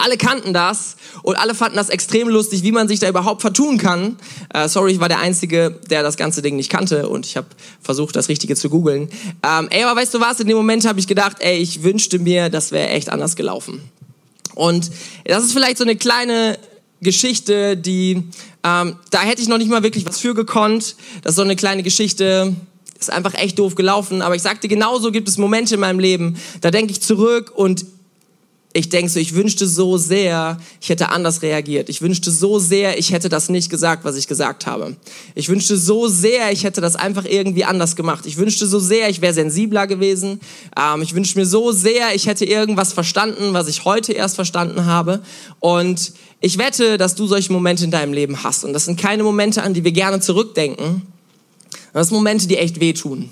[0.00, 3.78] alle kannten das und alle fanden das extrem lustig, wie man sich da überhaupt vertun
[3.78, 4.16] kann.
[4.52, 7.46] Äh, sorry, ich war der Einzige, der das ganze Ding nicht kannte und ich habe
[7.82, 9.08] versucht, das Richtige zu googeln.
[9.42, 12.18] Ähm, ey, aber weißt du was, in dem Moment habe ich gedacht, ey, ich wünschte
[12.18, 13.80] mir, das wäre echt anders gelaufen.
[14.54, 14.90] Und
[15.24, 16.58] das ist vielleicht so eine kleine
[17.00, 18.22] Geschichte, die,
[18.64, 20.96] ähm, da hätte ich noch nicht mal wirklich was für gekonnt.
[21.22, 22.54] Das ist so eine kleine Geschichte,
[22.98, 24.22] ist einfach echt doof gelaufen.
[24.22, 27.86] Aber ich sagte, genauso gibt es Momente in meinem Leben, da denke ich zurück und
[28.72, 31.88] ich denke so, ich wünschte so sehr, ich hätte anders reagiert.
[31.88, 34.94] Ich wünschte so sehr, ich hätte das nicht gesagt, was ich gesagt habe.
[35.34, 38.26] Ich wünschte so sehr, ich hätte das einfach irgendwie anders gemacht.
[38.26, 40.40] Ich wünschte so sehr, ich wäre sensibler gewesen.
[40.78, 44.86] Ähm, ich wünschte mir so sehr, ich hätte irgendwas verstanden, was ich heute erst verstanden
[44.86, 45.20] habe.
[45.58, 48.64] Und ich wette, dass du solche Momente in deinem Leben hast.
[48.64, 51.02] Und das sind keine Momente, an die wir gerne zurückdenken.
[51.92, 53.30] Das sind Momente, die echt wehtun.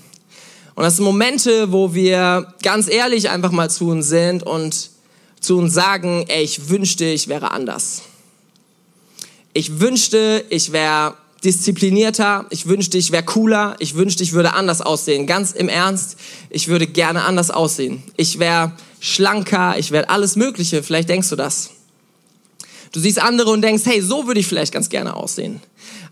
[0.74, 4.97] Und das sind Momente, wo wir ganz ehrlich einfach mal zu uns sind und
[5.40, 8.02] zu uns sagen, ey, ich wünschte, ich wäre anders.
[9.52, 14.80] Ich wünschte, ich wäre disziplinierter, ich wünschte, ich wäre cooler, ich wünschte, ich würde anders
[14.80, 15.26] aussehen.
[15.26, 16.16] Ganz im Ernst,
[16.50, 18.02] ich würde gerne anders aussehen.
[18.16, 21.70] Ich wäre schlanker, ich wäre alles Mögliche, vielleicht denkst du das.
[22.92, 25.60] Du siehst andere und denkst, hey, so würde ich vielleicht ganz gerne aussehen.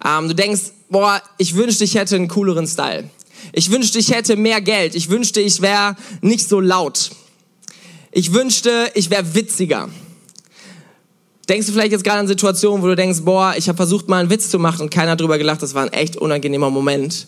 [0.05, 3.11] Ähm, du denkst, boah, ich wünschte, ich hätte einen cooleren Style.
[3.53, 4.95] Ich wünschte, ich hätte mehr Geld.
[4.95, 7.11] Ich wünschte, ich wäre nicht so laut.
[8.19, 9.91] Ich wünschte, ich wäre witziger.
[11.51, 14.21] Denkst du vielleicht jetzt gerade an Situationen, wo du denkst, boah, ich habe versucht mal
[14.21, 17.27] einen Witz zu machen und keiner hat drüber gelacht, das war ein echt unangenehmer Moment.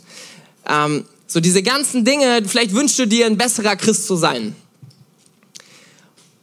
[0.66, 4.56] Ähm, so diese ganzen Dinge, vielleicht wünschst du dir ein besserer Christ zu sein.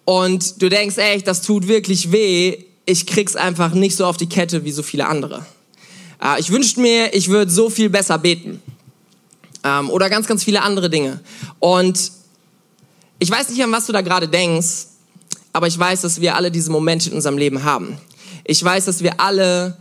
[0.05, 4.29] Und du denkst, echt, das tut wirklich weh, ich krieg's einfach nicht so auf die
[4.29, 5.43] Kette wie so viele andere.
[6.23, 8.61] Äh, ich wünschte mir, ich würde so viel besser beten.
[9.63, 11.19] Ähm, oder ganz, ganz viele andere Dinge.
[11.57, 12.11] Und
[13.19, 14.87] ich weiß nicht, an was du da gerade denkst,
[15.53, 17.97] aber ich weiß, dass wir alle diese Momente in unserem Leben haben.
[18.43, 19.77] Ich weiß, dass wir alle,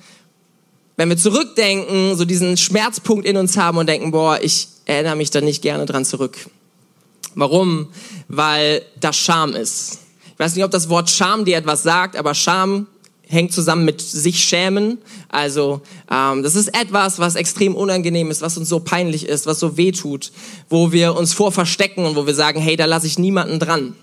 [0.96, 5.30] wenn wir zurückdenken, so diesen Schmerzpunkt in uns haben und denken, boah, ich erinnere mich
[5.30, 6.36] da nicht gerne dran zurück.
[7.34, 7.88] Warum?
[8.28, 9.98] Weil das Scham ist.
[10.32, 12.86] Ich weiß nicht, ob das Wort Scham dir etwas sagt, aber Scham
[13.28, 14.98] hängt zusammen mit sich schämen.
[15.28, 19.60] Also ähm, das ist etwas, was extrem unangenehm ist, was uns so peinlich ist, was
[19.60, 20.32] so weh tut,
[20.68, 23.94] wo wir uns vor verstecken und wo wir sagen, hey, da lasse ich niemanden dran.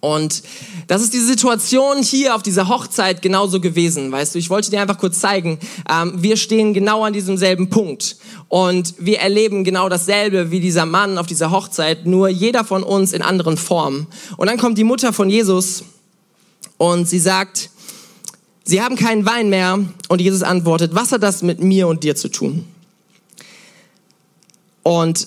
[0.00, 0.42] Und
[0.86, 4.38] das ist die Situation hier auf dieser Hochzeit genauso gewesen, weißt du.
[4.38, 5.58] Ich wollte dir einfach kurz zeigen,
[5.90, 8.16] ähm, wir stehen genau an diesem selben Punkt
[8.48, 13.12] und wir erleben genau dasselbe wie dieser Mann auf dieser Hochzeit, nur jeder von uns
[13.12, 14.06] in anderen Formen.
[14.38, 15.84] Und dann kommt die Mutter von Jesus
[16.78, 17.68] und sie sagt,
[18.70, 19.84] Sie haben keinen Wein mehr.
[20.06, 22.68] Und Jesus antwortet, was hat das mit mir und dir zu tun?
[24.84, 25.26] Und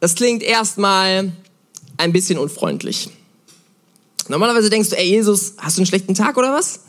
[0.00, 1.30] das klingt erstmal
[1.96, 3.08] ein bisschen unfreundlich.
[4.26, 6.80] Normalerweise denkst du, ey Jesus, hast du einen schlechten Tag oder was?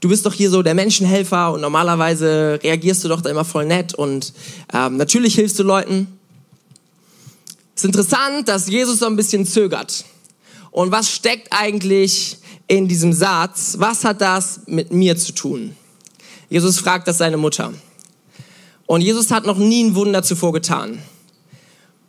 [0.00, 3.64] Du bist doch hier so der Menschenhelfer und normalerweise reagierst du doch da immer voll
[3.64, 4.34] nett und
[4.74, 6.06] ähm, natürlich hilfst du Leuten.
[7.74, 10.04] Es ist interessant, dass Jesus so ein bisschen zögert.
[10.70, 12.39] Und was steckt eigentlich
[12.70, 15.74] in diesem Satz, was hat das mit mir zu tun?
[16.48, 17.74] Jesus fragt das seine Mutter.
[18.86, 21.00] Und Jesus hat noch nie ein Wunder zuvor getan.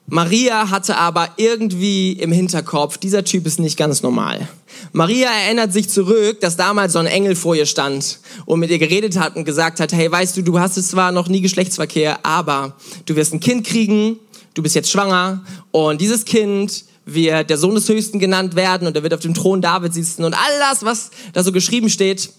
[0.05, 4.47] Maria hatte aber irgendwie im Hinterkopf, dieser Typ ist nicht ganz normal.
[4.91, 8.77] Maria erinnert sich zurück, dass damals so ein Engel vor ihr stand und mit ihr
[8.77, 12.23] geredet hat und gesagt hat, hey, weißt du, du hast es zwar noch nie Geschlechtsverkehr,
[12.23, 12.75] aber
[13.07, 14.19] du wirst ein Kind kriegen,
[14.53, 18.95] du bist jetzt schwanger und dieses Kind wird der Sohn des Höchsten genannt werden und
[18.95, 22.29] er wird auf dem Thron David sitzen und all das, was da so geschrieben steht.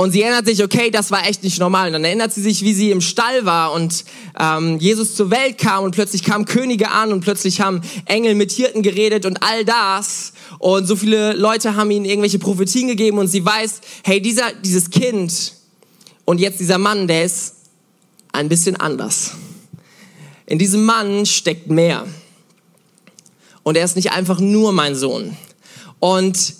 [0.00, 1.88] Und sie erinnert sich, okay, das war echt nicht normal.
[1.88, 4.04] Und dann erinnert sie sich, wie sie im Stall war und
[4.38, 8.52] ähm, Jesus zur Welt kam und plötzlich kamen Könige an und plötzlich haben Engel mit
[8.52, 10.34] Hirten geredet und all das.
[10.60, 14.90] Und so viele Leute haben ihnen irgendwelche Prophetien gegeben und sie weiß, hey, dieser, dieses
[14.90, 15.54] Kind
[16.24, 17.56] und jetzt dieser Mann, der ist
[18.30, 19.32] ein bisschen anders.
[20.46, 22.06] In diesem Mann steckt mehr.
[23.68, 25.36] Und er ist nicht einfach nur mein Sohn.
[26.00, 26.54] Und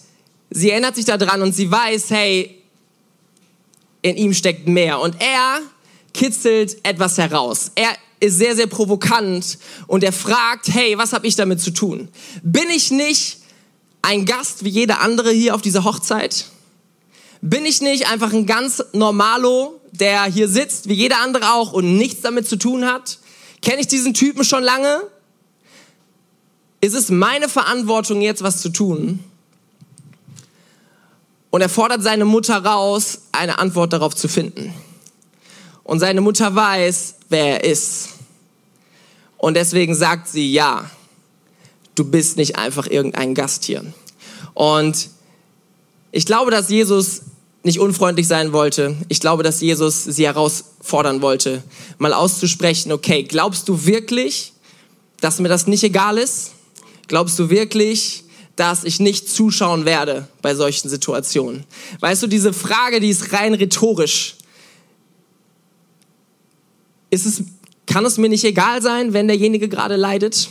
[0.51, 2.63] sie erinnert sich daran und sie weiß, hey,
[4.03, 5.01] in ihm steckt mehr.
[5.01, 5.63] Und er
[6.13, 7.71] kitzelt etwas heraus.
[7.77, 7.89] Er
[8.21, 12.09] ist sehr, sehr provokant und er fragt, hey, was habe ich damit zu tun?
[12.43, 13.39] Bin ich nicht
[14.03, 16.45] ein Gast wie jeder andere hier auf dieser Hochzeit?
[17.41, 21.97] Bin ich nicht einfach ein ganz Normalo, der hier sitzt, wie jeder andere auch und
[21.97, 23.19] nichts damit zu tun hat?
[23.63, 25.09] Kenne ich diesen Typen schon lange?
[26.81, 29.21] Ist es meine Verantwortung, jetzt was zu tun.
[31.51, 34.73] Und er fordert seine Mutter raus, eine Antwort darauf zu finden.
[35.83, 38.11] Und seine Mutter weiß, wer er ist.
[39.39, 40.91] Und deswegen sagt sie, ja,
[41.95, 43.85] du bist nicht einfach irgendein Gast hier.
[44.55, 45.09] Und
[46.13, 47.23] ich glaube, dass Jesus
[47.63, 48.97] nicht unfreundlich sein wollte.
[49.09, 51.63] Ich glaube, dass Jesus sie herausfordern wollte,
[51.99, 54.53] mal auszusprechen, okay, glaubst du wirklich,
[55.21, 56.53] dass mir das nicht egal ist?
[57.09, 61.65] Glaubst du wirklich, dass ich nicht zuschauen werde bei solchen Situationen?
[62.01, 64.37] Weißt du, diese Frage, die ist rein rhetorisch.
[67.11, 67.43] Ist es,
[67.87, 70.51] kann es mir nicht egal sein, wenn derjenige gerade leidet?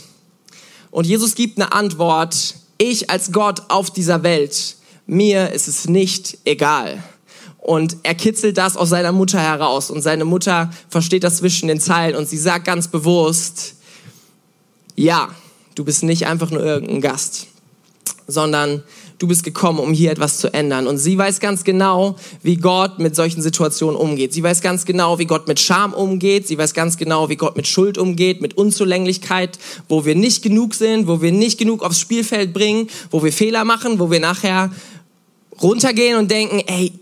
[0.90, 6.38] Und Jesus gibt eine Antwort, ich als Gott auf dieser Welt, mir ist es nicht
[6.44, 7.02] egal.
[7.58, 11.80] Und er kitzelt das aus seiner Mutter heraus und seine Mutter versteht das zwischen den
[11.80, 13.74] Zeilen und sie sagt ganz bewusst,
[14.96, 15.28] ja,
[15.78, 17.46] du bist nicht einfach nur irgendein Gast,
[18.26, 18.82] sondern
[19.18, 20.86] du bist gekommen, um hier etwas zu ändern.
[20.88, 24.32] Und sie weiß ganz genau, wie Gott mit solchen Situationen umgeht.
[24.32, 26.48] Sie weiß ganz genau, wie Gott mit Scham umgeht.
[26.48, 30.74] Sie weiß ganz genau, wie Gott mit Schuld umgeht, mit Unzulänglichkeit, wo wir nicht genug
[30.74, 34.72] sind, wo wir nicht genug aufs Spielfeld bringen, wo wir Fehler machen, wo wir nachher
[35.62, 36.92] runtergehen und denken, ey,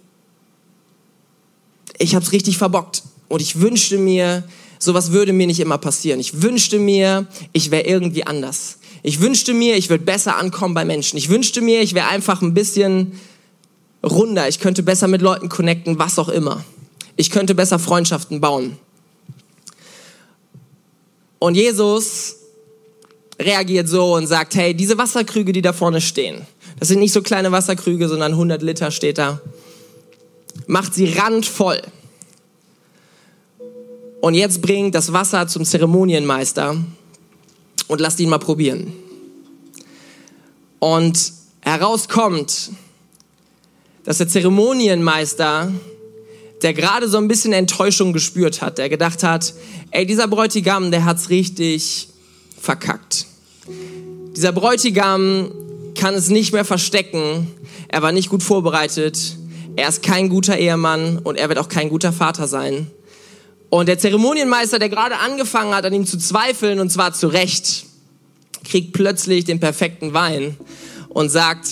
[1.99, 3.03] ich hab's richtig verbockt.
[3.29, 4.45] Und ich wünschte mir,
[4.87, 6.19] sowas würde mir nicht immer passieren.
[6.19, 8.79] Ich wünschte mir, ich wäre irgendwie anders.
[9.03, 11.19] Ich wünschte mir, ich würde besser ankommen bei Menschen.
[11.19, 13.21] Ich wünschte mir, ich wäre einfach ein bisschen
[14.03, 14.49] runder.
[14.49, 16.65] Ich könnte besser mit Leuten connecten, was auch immer.
[17.17, 18.79] Ich könnte besser Freundschaften bauen.
[21.39, 22.37] Und Jesus
[23.39, 26.47] reagiert so und sagt, hey, diese Wasserkrüge, die da vorne stehen,
[26.79, 29.41] das sind nicht so kleine Wasserkrüge, sondern 100 Liter steht da.
[30.67, 31.81] Macht sie randvoll.
[34.21, 36.77] Und jetzt bringt das Wasser zum Zeremonienmeister
[37.89, 38.93] und lasst ihn mal probieren.
[40.79, 42.71] Und herauskommt,
[44.05, 45.73] dass der Zeremonienmeister,
[46.63, 49.53] der gerade so ein bisschen Enttäuschung gespürt hat, der gedacht hat,
[49.91, 52.09] ey, dieser Bräutigam, der hat's richtig
[52.59, 53.27] verkackt.
[54.37, 55.51] Dieser Bräutigam
[55.97, 57.49] kann es nicht mehr verstecken.
[57.89, 59.37] Er war nicht gut vorbereitet.
[59.77, 62.91] Er ist kein guter Ehemann und er wird auch kein guter Vater sein.
[63.71, 67.87] Und der Zeremonienmeister, der gerade angefangen hat, an ihm zu zweifeln, und zwar zu Recht,
[68.65, 70.57] kriegt plötzlich den perfekten Wein
[71.09, 71.69] und sagt,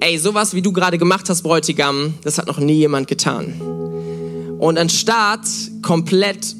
[0.00, 3.60] ey, sowas wie du gerade gemacht hast, Bräutigam, das hat noch nie jemand getan.
[4.58, 5.46] Und anstatt
[5.82, 6.54] komplett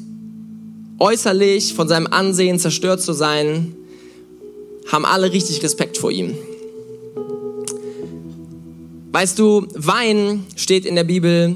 [0.99, 3.75] äußerlich von seinem Ansehen zerstört zu sein,
[4.91, 6.35] haben alle richtig Respekt vor ihm.
[9.11, 11.55] Weißt du, Wein steht in der Bibel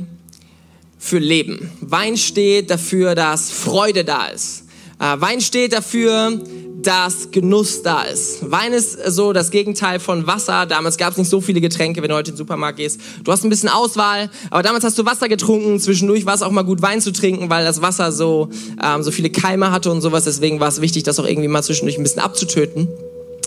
[0.99, 1.71] für Leben.
[1.81, 4.65] Wein steht dafür, dass Freude da ist.
[4.99, 6.39] Äh, Wein steht dafür,
[6.81, 8.51] dass Genuss da ist.
[8.51, 10.65] Wein ist so das Gegenteil von Wasser.
[10.65, 12.99] Damals gab es nicht so viele Getränke, wenn du heute in den Supermarkt gehst.
[13.23, 15.79] Du hast ein bisschen Auswahl, aber damals hast du Wasser getrunken.
[15.79, 18.49] Zwischendurch war es auch mal gut, Wein zu trinken, weil das Wasser so,
[18.83, 20.25] ähm, so viele Keime hatte und sowas.
[20.25, 22.87] Deswegen war es wichtig, das auch irgendwie mal zwischendurch ein bisschen abzutöten.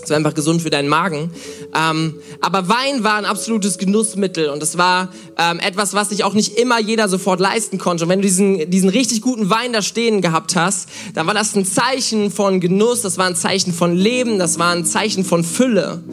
[0.03, 1.31] Es war einfach gesund für deinen Magen.
[1.73, 6.33] Ähm, aber Wein war ein absolutes Genussmittel und es war ähm, etwas, was sich auch
[6.33, 8.03] nicht immer jeder sofort leisten konnte.
[8.03, 11.55] Und wenn du diesen, diesen richtig guten Wein da stehen gehabt hast, dann war das
[11.55, 15.43] ein Zeichen von Genuss, das war ein Zeichen von Leben, das war ein Zeichen von
[15.43, 16.03] Fülle.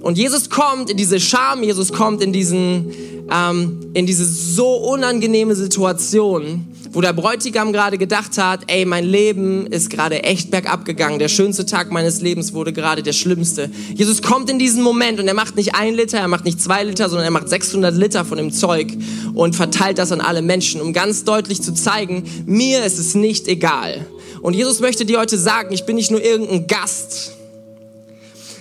[0.00, 2.92] Und Jesus kommt in diese Scham, Jesus kommt in diesen,
[3.30, 9.66] ähm, in diese so unangenehme Situation wo der Bräutigam gerade gedacht hat, ey, mein Leben
[9.66, 11.18] ist gerade echt bergab gegangen.
[11.18, 13.68] Der schönste Tag meines Lebens wurde gerade der schlimmste.
[13.94, 16.84] Jesus kommt in diesen Moment und er macht nicht ein Liter, er macht nicht zwei
[16.84, 18.92] Liter, sondern er macht 600 Liter von dem Zeug
[19.34, 23.48] und verteilt das an alle Menschen, um ganz deutlich zu zeigen, mir ist es nicht
[23.48, 24.06] egal.
[24.40, 27.32] Und Jesus möchte dir heute sagen, ich bin nicht nur irgendein Gast,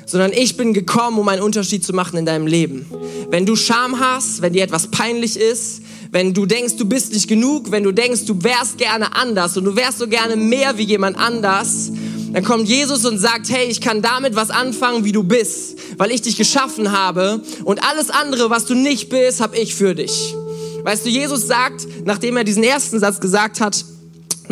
[0.07, 2.85] sondern ich bin gekommen, um einen Unterschied zu machen in deinem Leben.
[3.29, 5.81] Wenn du Scham hast, wenn dir etwas peinlich ist,
[6.13, 9.65] wenn du denkst, du bist nicht genug, wenn du denkst, du wärst gerne anders und
[9.65, 11.91] du wärst so gerne mehr wie jemand anders,
[12.31, 16.11] dann kommt Jesus und sagt, hey, ich kann damit was anfangen, wie du bist, weil
[16.11, 20.35] ich dich geschaffen habe und alles andere, was du nicht bist, habe ich für dich.
[20.83, 23.83] Weißt du, Jesus sagt, nachdem er diesen ersten Satz gesagt hat,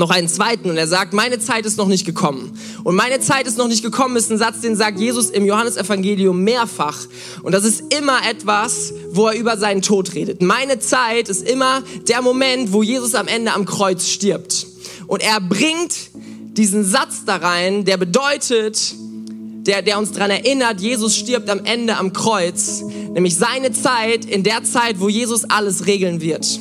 [0.01, 2.57] noch einen zweiten und er sagt, meine Zeit ist noch nicht gekommen.
[2.83, 6.43] Und meine Zeit ist noch nicht gekommen ist ein Satz, den sagt Jesus im Johannesevangelium
[6.43, 6.97] mehrfach.
[7.43, 10.41] Und das ist immer etwas, wo er über seinen Tod redet.
[10.41, 14.65] Meine Zeit ist immer der Moment, wo Jesus am Ende am Kreuz stirbt.
[15.05, 15.93] Und er bringt
[16.57, 18.95] diesen Satz da rein, der bedeutet,
[19.67, 22.81] der, der uns daran erinnert, Jesus stirbt am Ende am Kreuz,
[23.13, 26.59] nämlich seine Zeit in der Zeit, wo Jesus alles regeln wird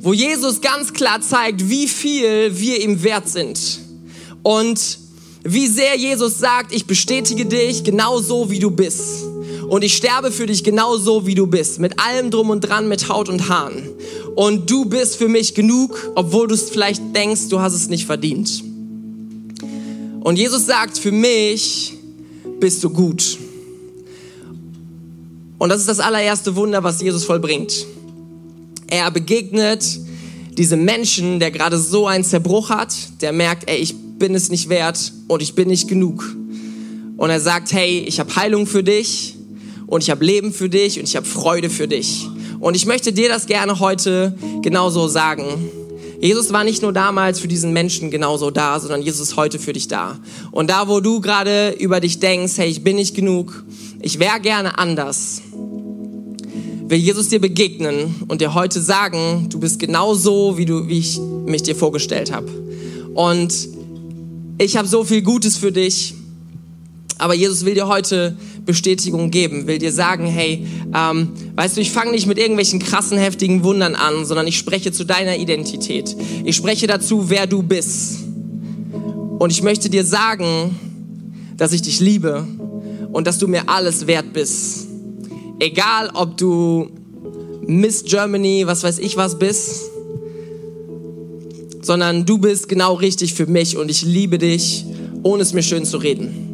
[0.00, 3.80] wo Jesus ganz klar zeigt, wie viel wir ihm wert sind.
[4.42, 4.98] Und
[5.42, 9.24] wie sehr Jesus sagt, ich bestätige dich genau so, wie du bist.
[9.68, 11.78] Und ich sterbe für dich genau so, wie du bist.
[11.78, 13.88] Mit allem drum und dran, mit Haut und Haaren.
[14.34, 18.06] Und du bist für mich genug, obwohl du es vielleicht denkst, du hast es nicht
[18.06, 18.64] verdient.
[20.20, 21.94] Und Jesus sagt, für mich
[22.58, 23.38] bist du gut.
[25.58, 27.86] Und das ist das allererste Wunder, was Jesus vollbringt.
[28.90, 30.00] Er begegnet
[30.58, 34.68] diesem Menschen, der gerade so einen Zerbruch hat, der merkt, ey, ich bin es nicht
[34.68, 36.36] wert und ich bin nicht genug.
[37.16, 39.36] Und er sagt, hey, ich habe Heilung für dich
[39.86, 42.26] und ich habe Leben für dich und ich habe Freude für dich.
[42.58, 45.44] Und ich möchte dir das gerne heute genauso sagen.
[46.20, 49.72] Jesus war nicht nur damals für diesen Menschen genauso da, sondern Jesus ist heute für
[49.72, 50.18] dich da.
[50.50, 53.64] Und da, wo du gerade über dich denkst, hey, ich bin nicht genug,
[54.02, 55.40] ich wäre gerne anders,
[56.90, 60.98] will Jesus dir begegnen und dir heute sagen, du bist genau so, wie, du, wie
[60.98, 62.48] ich mich dir vorgestellt habe.
[63.14, 63.54] Und
[64.58, 66.14] ich habe so viel Gutes für dich,
[67.16, 71.92] aber Jesus will dir heute Bestätigung geben, will dir sagen, hey, ähm, weißt du, ich
[71.92, 76.16] fange nicht mit irgendwelchen krassen, heftigen Wundern an, sondern ich spreche zu deiner Identität.
[76.44, 78.24] Ich spreche dazu, wer du bist.
[79.38, 80.76] Und ich möchte dir sagen,
[81.56, 82.48] dass ich dich liebe
[83.12, 84.89] und dass du mir alles wert bist.
[85.60, 86.88] Egal, ob du
[87.66, 89.90] Miss Germany, was weiß ich was bist,
[91.82, 94.86] sondern du bist genau richtig für mich und ich liebe dich,
[95.22, 96.46] ohne es mir schön zu reden.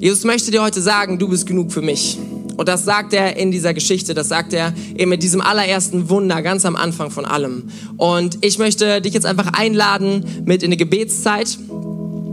[0.00, 2.18] Jesus möchte dir heute sagen, du bist genug für mich.
[2.56, 6.42] Und das sagt er in dieser Geschichte, das sagt er eben mit diesem allerersten Wunder
[6.42, 7.68] ganz am Anfang von allem.
[7.96, 11.56] Und ich möchte dich jetzt einfach einladen mit in eine Gebetszeit.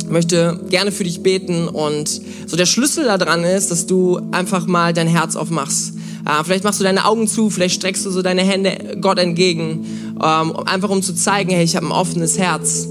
[0.09, 4.93] Möchte gerne für dich beten und so der Schlüssel daran ist, dass du einfach mal
[4.93, 5.93] dein Herz aufmachst.
[6.25, 9.85] Äh, vielleicht machst du deine Augen zu, vielleicht streckst du so deine Hände Gott entgegen,
[10.15, 12.87] ähm, einfach um zu zeigen, hey, ich habe ein offenes Herz.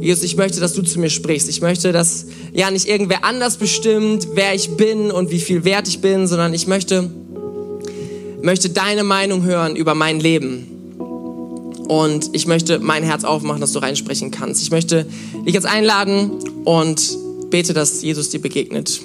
[0.00, 1.48] Jesus, ich möchte, dass du zu mir sprichst.
[1.48, 5.88] Ich möchte, dass ja nicht irgendwer anders bestimmt, wer ich bin und wie viel wert
[5.88, 7.10] ich bin, sondern ich möchte,
[8.42, 10.75] möchte deine Meinung hören über mein Leben.
[11.88, 14.62] Und ich möchte mein Herz aufmachen, dass du reinsprechen kannst.
[14.62, 15.06] Ich möchte
[15.46, 16.30] dich jetzt einladen
[16.64, 17.16] und
[17.50, 19.00] bete, dass Jesus dir begegnet.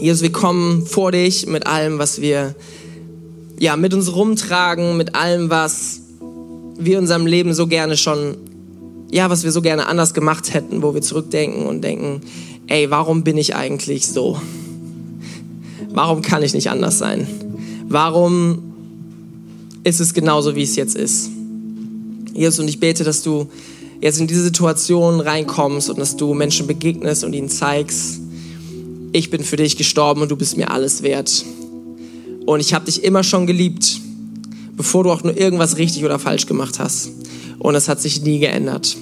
[0.00, 2.54] Jesus, wir kommen vor dich mit allem, was wir
[3.58, 6.00] ja, mit uns rumtragen, mit allem, was
[6.78, 8.36] wir in unserem Leben so gerne schon,
[9.10, 12.20] ja, was wir so gerne anders gemacht hätten, wo wir zurückdenken und denken,
[12.68, 14.40] ey, warum bin ich eigentlich so?
[15.90, 17.26] Warum kann ich nicht anders sein?
[17.88, 18.67] Warum
[19.88, 21.30] ist es genauso, wie es jetzt ist?
[22.34, 23.48] Jesus, und ich bete, dass du
[24.00, 28.20] jetzt in diese Situation reinkommst und dass du Menschen begegnest und ihnen zeigst,
[29.12, 31.44] ich bin für dich gestorben und du bist mir alles wert.
[32.46, 34.00] Und ich habe dich immer schon geliebt
[34.78, 37.10] bevor du auch nur irgendwas richtig oder falsch gemacht hast.
[37.58, 38.96] Und es hat sich nie geändert.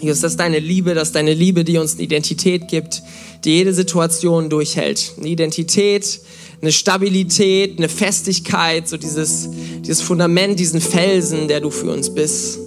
[0.00, 3.02] Jesus, das ist deine Liebe, das ist deine Liebe, die uns eine Identität gibt,
[3.44, 5.14] die jede Situation durchhält.
[5.16, 6.20] Eine Identität,
[6.60, 9.48] eine Stabilität, eine Festigkeit, so dieses,
[9.80, 12.58] dieses Fundament, diesen Felsen, der du für uns bist,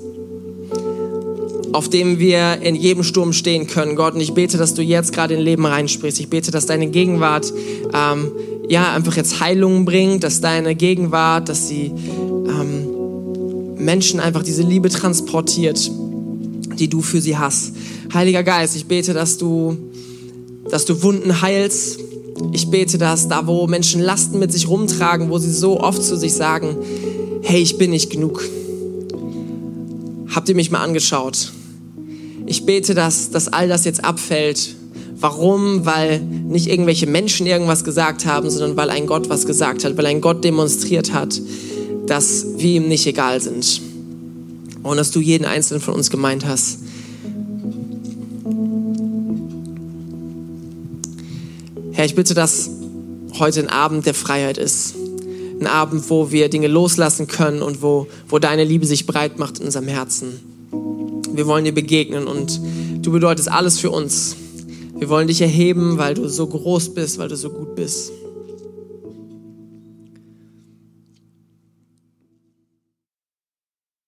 [1.71, 3.95] auf dem wir in jedem Sturm stehen können.
[3.95, 6.19] Gott, und ich bete, dass du jetzt gerade in Leben reinsprichst.
[6.19, 7.51] Ich bete, dass deine Gegenwart
[7.93, 8.31] ähm,
[8.67, 14.89] ja, einfach jetzt Heilung bringt, dass deine Gegenwart, dass sie ähm, Menschen einfach diese Liebe
[14.89, 15.91] transportiert,
[16.77, 17.73] die du für sie hast.
[18.13, 19.77] Heiliger Geist, ich bete, dass du,
[20.69, 21.99] dass du Wunden heilst.
[22.51, 26.17] Ich bete, dass da, wo Menschen Lasten mit sich rumtragen, wo sie so oft zu
[26.17, 26.77] sich sagen,
[27.41, 28.43] hey, ich bin nicht genug.
[30.33, 31.51] Habt ihr mich mal angeschaut?
[32.45, 34.75] Ich bete, dass, dass all das jetzt abfällt
[35.21, 35.85] Warum?
[35.85, 40.05] Weil nicht irgendwelche Menschen irgendwas gesagt haben, sondern weil ein Gott was gesagt hat, weil
[40.05, 41.41] ein Gott demonstriert hat,
[42.05, 43.81] dass wir ihm nicht egal sind.
[44.81, 46.79] Und dass du jeden einzelnen von uns gemeint hast.
[51.99, 52.69] Herr, ich bitte, dass
[53.39, 54.95] heute ein Abend der Freiheit ist.
[55.59, 59.59] Ein Abend, wo wir Dinge loslassen können und wo, wo deine Liebe sich breit macht
[59.59, 60.39] in unserem Herzen.
[61.33, 62.61] Wir wollen dir begegnen und
[63.01, 64.37] du bedeutest alles für uns.
[64.97, 68.13] Wir wollen dich erheben, weil du so groß bist, weil du so gut bist.